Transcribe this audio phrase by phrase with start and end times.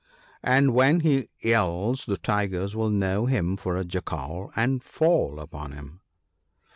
[0.41, 5.73] And when he yells the Tigers will know him for a Jackal and fall upon
[5.73, 6.01] him.'